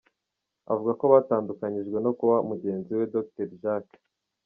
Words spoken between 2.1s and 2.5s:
kuba